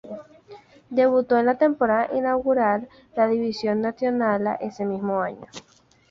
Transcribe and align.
Debutó 0.89 1.37
en 1.37 1.45
la 1.45 1.59
temporada 1.59 2.09
inaugural 2.17 2.89
de 3.15 3.17
la 3.21 3.27
Divizia 3.27 3.75
Națională 3.75 4.57
ese 4.59 4.83
mismo 4.83 5.21
año. 5.21 5.45